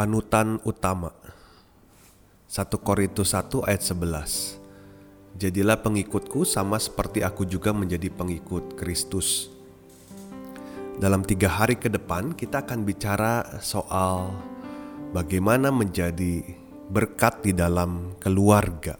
Panutan 0.00 0.56
utama 0.64 1.12
1 2.48 2.56
Korintus 2.80 3.36
1 3.36 3.68
ayat 3.68 3.84
11 3.84 5.36
Jadilah 5.36 5.76
pengikutku 5.76 6.48
sama 6.48 6.80
seperti 6.80 7.20
aku 7.20 7.44
juga 7.44 7.76
menjadi 7.76 8.08
pengikut 8.08 8.80
Kristus. 8.80 9.52
Dalam 10.96 11.20
tiga 11.20 11.52
hari 11.52 11.76
ke 11.76 11.92
depan 11.92 12.32
kita 12.32 12.64
akan 12.64 12.80
bicara 12.88 13.60
soal 13.60 14.32
bagaimana 15.12 15.68
menjadi 15.68 16.48
berkat 16.88 17.44
di 17.44 17.52
dalam 17.52 18.16
keluarga. 18.24 18.96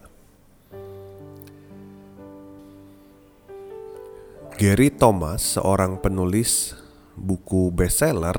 Gary 4.53 4.93
Thomas, 4.93 5.57
seorang 5.57 5.97
penulis 5.97 6.77
buku 7.17 7.73
bestseller 7.73 8.37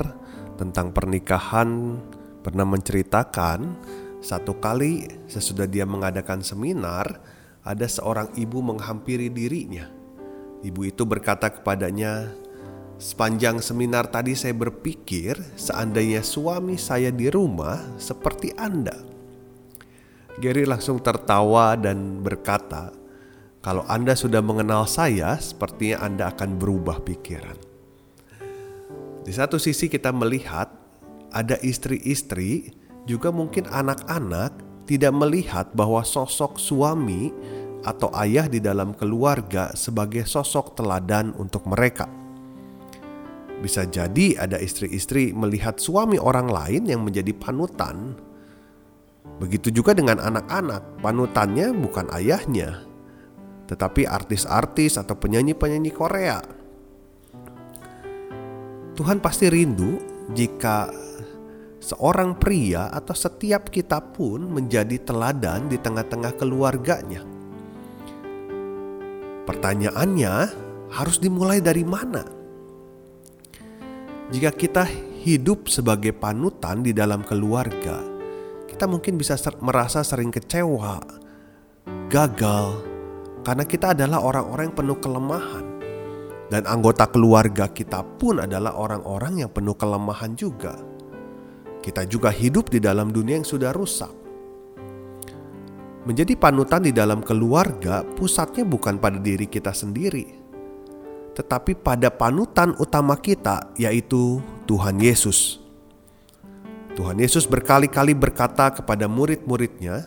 tentang 0.55 0.95
pernikahan, 0.95 1.99
pernah 2.43 2.67
menceritakan 2.67 3.61
satu 4.23 4.59
kali 4.59 5.07
sesudah 5.27 5.67
dia 5.67 5.83
mengadakan 5.83 6.43
seminar, 6.47 7.23
ada 7.63 7.87
seorang 7.87 8.31
ibu 8.39 8.63
menghampiri 8.63 9.31
dirinya. 9.31 9.87
Ibu 10.63 10.95
itu 10.95 11.03
berkata 11.03 11.51
kepadanya, 11.51 12.31
Sepanjang 13.03 13.59
seminar 13.59 14.07
tadi 14.15 14.39
saya 14.39 14.55
berpikir 14.55 15.35
seandainya 15.59 16.23
suami 16.23 16.79
saya 16.79 17.11
di 17.11 17.27
rumah 17.27 17.99
seperti 17.99 18.55
Anda. 18.55 18.95
Gary 20.39 20.63
langsung 20.63 21.03
tertawa 21.03 21.75
dan 21.75 22.23
berkata, 22.23 22.95
"Kalau 23.59 23.83
Anda 23.91 24.15
sudah 24.15 24.39
mengenal 24.39 24.87
saya, 24.87 25.35
sepertinya 25.43 25.99
Anda 26.07 26.31
akan 26.31 26.63
berubah 26.63 27.03
pikiran." 27.03 27.59
Di 29.27 29.33
satu 29.35 29.59
sisi 29.59 29.91
kita 29.91 30.15
melihat 30.15 30.71
ada 31.33 31.57
istri-istri, 31.65 32.77
juga 33.09 33.33
mungkin 33.35 33.67
anak-anak 33.67 34.53
tidak 34.87 35.13
melihat 35.17 35.73
bahwa 35.75 36.05
sosok 36.05 36.61
suami 36.61 37.33
atau 37.83 38.13
ayah 38.15 38.47
di 38.47 38.63
dalam 38.63 38.95
keluarga 38.95 39.75
sebagai 39.75 40.23
sosok 40.23 40.79
teladan 40.79 41.35
untuk 41.35 41.67
mereka 41.67 42.23
bisa 43.63 43.87
jadi 43.87 44.43
ada 44.43 44.59
istri-istri 44.59 45.31
melihat 45.31 45.79
suami 45.79 46.19
orang 46.19 46.51
lain 46.51 46.83
yang 46.91 47.07
menjadi 47.07 47.31
panutan. 47.31 48.19
Begitu 49.39 49.71
juga 49.71 49.95
dengan 49.95 50.19
anak-anak, 50.19 50.99
panutannya 50.99 51.71
bukan 51.71 52.11
ayahnya, 52.19 52.83
tetapi 53.71 54.03
artis-artis 54.03 54.99
atau 54.99 55.15
penyanyi-penyanyi 55.15 55.95
Korea. 55.95 56.43
Tuhan 58.99 59.23
pasti 59.23 59.47
rindu 59.47 60.03
jika 60.35 60.91
seorang 61.83 62.39
pria 62.39 62.87
atau 62.95 63.11
setiap 63.11 63.67
kita 63.67 63.99
pun 64.15 64.47
menjadi 64.47 65.03
teladan 65.03 65.67
di 65.67 65.77
tengah-tengah 65.83 66.39
keluarganya. 66.39 67.27
Pertanyaannya, 69.43 70.35
harus 70.95 71.19
dimulai 71.19 71.59
dari 71.59 71.83
mana? 71.83 72.23
Jika 74.31 74.55
kita 74.55 74.87
hidup 75.27 75.67
sebagai 75.67 76.15
panutan 76.15 76.87
di 76.87 76.95
dalam 76.95 77.27
keluarga, 77.27 77.99
kita 78.71 78.87
mungkin 78.87 79.19
bisa 79.19 79.35
ser 79.35 79.59
merasa 79.59 80.07
sering 80.07 80.31
kecewa, 80.31 81.03
gagal, 82.07 82.81
karena 83.43 83.65
kita 83.67 83.93
adalah 83.93 84.23
orang-orang 84.23 84.71
yang 84.71 84.79
penuh 84.79 84.99
kelemahan. 85.03 85.67
Dan 86.53 86.69
anggota 86.69 87.09
keluarga 87.09 87.65
kita 87.73 88.05
pun 88.21 88.45
adalah 88.45 88.77
orang-orang 88.77 89.41
yang 89.41 89.51
penuh 89.51 89.73
kelemahan 89.73 90.37
juga. 90.37 90.92
Kita 91.83 92.07
juga 92.07 92.31
hidup 92.31 92.71
di 92.71 92.79
dalam 92.79 93.11
dunia 93.11 93.43
yang 93.43 93.49
sudah 93.49 93.75
rusak. 93.75 94.15
Menjadi 96.07 96.39
panutan 96.39 96.83
di 96.87 96.95
dalam 96.95 97.23
keluarga, 97.23 98.07
pusatnya 98.07 98.63
bukan 98.63 99.03
pada 99.03 99.19
diri 99.19 99.51
kita 99.51 99.75
sendiri, 99.75 100.27
tetapi 101.35 101.75
pada 101.79 102.11
panutan 102.11 102.75
utama 102.79 103.19
kita, 103.19 103.75
yaitu 103.75 104.39
Tuhan 104.71 105.03
Yesus. 105.03 105.59
Tuhan 106.95 107.19
Yesus 107.19 107.49
berkali-kali 107.51 108.13
berkata 108.15 108.71
kepada 108.71 109.09
murid-muridnya, 109.11 110.07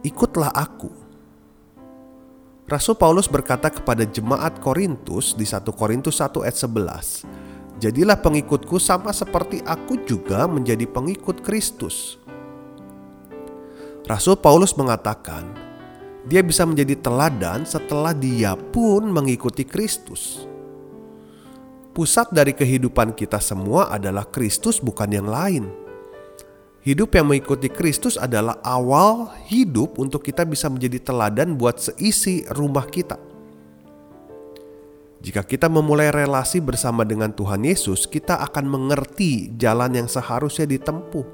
"Ikutlah 0.00 0.54
Aku." 0.54 0.92
Rasul 2.66 2.98
Paulus 2.98 3.30
berkata 3.30 3.70
kepada 3.70 4.02
jemaat 4.02 4.58
Korintus 4.58 5.38
di 5.38 5.46
1 5.46 5.70
Korintus 5.70 6.18
1 6.18 6.42
ayat 6.42 6.58
11, 6.58 7.22
"Jadilah 7.76 8.18
pengikutku 8.20 8.80
sama 8.80 9.12
seperti 9.12 9.60
aku 9.64 10.02
juga 10.08 10.48
menjadi 10.48 10.84
pengikut 10.88 11.44
Kristus." 11.44 12.20
Rasul 14.06 14.38
Paulus 14.38 14.70
mengatakan, 14.78 15.66
dia 16.26 16.42
bisa 16.42 16.66
menjadi 16.66 16.98
teladan 16.98 17.62
setelah 17.62 18.10
dia 18.10 18.58
pun 18.58 19.06
mengikuti 19.06 19.62
Kristus. 19.62 20.46
Pusat 21.94 22.34
dari 22.34 22.52
kehidupan 22.52 23.14
kita 23.14 23.38
semua 23.38 23.88
adalah 23.94 24.26
Kristus, 24.26 24.82
bukan 24.82 25.10
yang 25.10 25.30
lain. 25.30 25.70
Hidup 26.86 27.18
yang 27.18 27.26
mengikuti 27.26 27.66
Kristus 27.66 28.14
adalah 28.14 28.62
awal 28.62 29.26
hidup 29.50 29.98
untuk 29.98 30.22
kita 30.22 30.46
bisa 30.46 30.70
menjadi 30.70 31.02
teladan 31.02 31.58
buat 31.58 31.82
seisi 31.82 32.46
rumah 32.54 32.86
kita. 32.86 33.18
Jika 35.26 35.42
kita 35.42 35.66
memulai 35.66 36.14
relasi 36.14 36.62
bersama 36.62 37.02
dengan 37.02 37.34
Tuhan 37.34 37.66
Yesus, 37.66 38.06
kita 38.06 38.38
akan 38.46 38.70
mengerti 38.70 39.50
jalan 39.58 39.98
yang 39.98 40.06
seharusnya 40.06 40.70
ditempuh. 40.70 41.26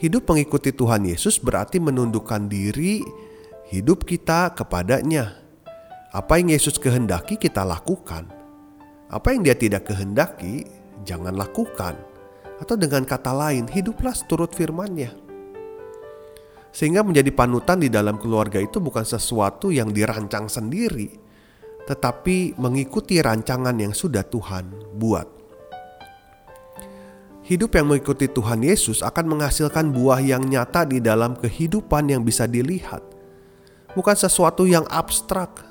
Hidup 0.00 0.24
mengikuti 0.24 0.72
Tuhan 0.72 1.04
Yesus 1.04 1.36
berarti 1.36 1.76
menundukkan 1.76 2.48
diri, 2.48 3.04
hidup 3.68 4.08
kita 4.08 4.56
kepadanya. 4.56 5.44
Apa 6.16 6.40
yang 6.40 6.56
Yesus 6.56 6.80
kehendaki 6.80 7.36
kita 7.36 7.68
lakukan. 7.68 8.24
Apa 9.12 9.36
yang 9.36 9.44
dia 9.44 9.52
tidak 9.52 9.92
kehendaki, 9.92 10.64
jangan 11.04 11.36
lakukan. 11.36 12.00
Atau 12.64 12.80
dengan 12.80 13.04
kata 13.04 13.36
lain, 13.36 13.68
hiduplah 13.68 14.16
seturut 14.16 14.56
firman-Nya. 14.56 15.12
Sehingga 16.72 17.04
menjadi 17.04 17.28
panutan 17.28 17.84
di 17.84 17.92
dalam 17.92 18.16
keluarga 18.16 18.56
itu 18.56 18.80
bukan 18.80 19.04
sesuatu 19.04 19.68
yang 19.68 19.92
dirancang 19.92 20.48
sendiri, 20.48 21.21
tetapi 21.86 22.54
mengikuti 22.58 23.18
rancangan 23.18 23.74
yang 23.74 23.94
sudah 23.94 24.22
Tuhan 24.22 24.70
buat. 24.96 25.28
Hidup 27.42 27.74
yang 27.74 27.90
mengikuti 27.90 28.30
Tuhan 28.30 28.62
Yesus 28.62 29.02
akan 29.02 29.34
menghasilkan 29.34 29.90
buah 29.90 30.22
yang 30.22 30.46
nyata 30.46 30.86
di 30.86 31.02
dalam 31.02 31.34
kehidupan 31.34 32.06
yang 32.06 32.22
bisa 32.22 32.46
dilihat, 32.46 33.02
bukan 33.98 34.14
sesuatu 34.14 34.62
yang 34.62 34.86
abstrak. 34.86 35.66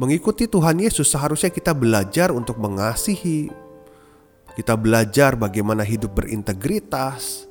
Mengikuti 0.00 0.48
Tuhan 0.48 0.80
Yesus 0.80 1.12
seharusnya 1.12 1.52
kita 1.52 1.76
belajar 1.76 2.32
untuk 2.32 2.56
mengasihi, 2.56 3.52
kita 4.56 4.72
belajar 4.72 5.36
bagaimana 5.36 5.84
hidup 5.84 6.16
berintegritas, 6.16 7.44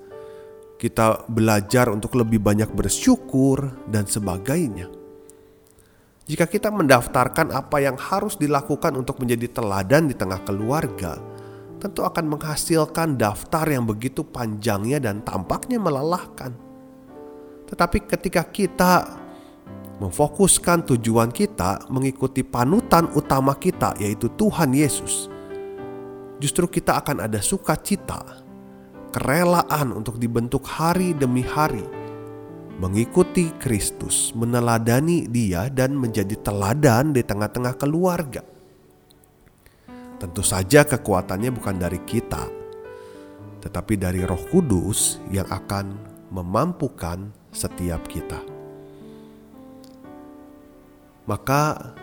kita 0.81 1.29
belajar 1.29 1.93
untuk 1.93 2.17
lebih 2.17 2.41
banyak 2.41 2.73
bersyukur, 2.73 3.77
dan 3.93 4.09
sebagainya. 4.09 5.00
Jika 6.31 6.47
kita 6.47 6.71
mendaftarkan 6.71 7.51
apa 7.51 7.83
yang 7.83 7.99
harus 7.99 8.39
dilakukan 8.39 8.95
untuk 8.95 9.19
menjadi 9.19 9.51
teladan 9.51 10.07
di 10.07 10.15
tengah 10.15 10.39
keluarga, 10.47 11.19
tentu 11.75 12.07
akan 12.07 12.31
menghasilkan 12.31 13.19
daftar 13.19 13.67
yang 13.67 13.83
begitu 13.83 14.23
panjangnya 14.23 15.03
dan 15.03 15.19
tampaknya 15.27 15.75
melelahkan. 15.75 16.55
Tetapi 17.67 18.07
ketika 18.07 18.47
kita 18.47 19.11
memfokuskan 19.99 20.95
tujuan 20.95 21.35
kita 21.35 21.91
mengikuti 21.91 22.47
panutan 22.47 23.11
utama 23.11 23.51
kita, 23.59 23.99
yaitu 23.99 24.31
Tuhan 24.39 24.71
Yesus, 24.71 25.27
justru 26.39 26.63
kita 26.71 26.95
akan 27.03 27.27
ada 27.27 27.43
sukacita, 27.43 28.39
kerelaan 29.11 29.91
untuk 29.91 30.15
dibentuk 30.15 30.63
hari 30.63 31.11
demi 31.11 31.43
hari, 31.43 31.83
mengikuti 32.81 33.53
Kristus, 33.61 34.33
meneladani 34.33 35.29
Dia, 35.29 35.69
dan 35.69 35.93
menjadi 35.93 36.33
teladan 36.41 37.13
di 37.13 37.21
tengah-tengah 37.21 37.77
keluarga. 37.77 38.41
Tentu 40.17 40.41
saja 40.41 40.81
kekuatannya 40.81 41.53
bukan 41.53 41.77
dari 41.77 42.01
kita, 42.01 42.49
tetapi 43.61 44.01
dari 44.01 44.25
Roh 44.25 44.41
Kudus 44.49 45.21
yang 45.29 45.45
akan 45.45 45.93
memampukan 46.33 47.29
setiap 47.53 48.01
kita. 48.09 48.41
Maka, 51.29 51.93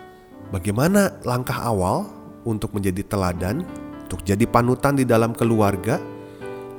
bagaimana 0.47 1.19
langkah 1.27 1.59
awal 1.59 2.07
untuk 2.47 2.71
menjadi 2.71 3.03
teladan, 3.03 3.67
untuk 4.07 4.23
jadi 4.23 4.47
panutan 4.47 4.95
di 4.95 5.03
dalam 5.03 5.35
keluarga? 5.35 5.99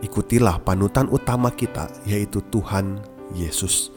Ikutilah 0.01 0.65
panutan 0.65 1.13
utama 1.13 1.53
kita, 1.53 1.93
yaitu 2.09 2.41
Tuhan 2.49 3.05
Yesus, 3.33 3.95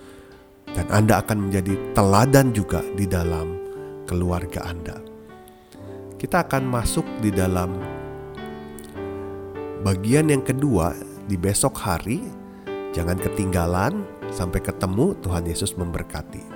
dan 0.74 0.88
Anda 0.94 1.22
akan 1.22 1.50
menjadi 1.50 1.74
teladan 1.98 2.54
juga 2.54 2.86
di 2.94 3.10
dalam 3.10 3.58
keluarga 4.06 4.68
Anda 4.68 5.14
kita 6.24 6.48
akan 6.48 6.72
masuk 6.72 7.04
di 7.20 7.36
dalam 7.36 7.68
bagian 9.84 10.32
yang 10.32 10.40
kedua 10.40 10.96
di 11.28 11.36
besok 11.36 11.76
hari. 11.84 12.24
Jangan 12.96 13.20
ketinggalan. 13.20 14.08
Sampai 14.32 14.64
ketemu, 14.64 15.14
Tuhan 15.20 15.44
Yesus 15.44 15.76
memberkati. 15.76 16.53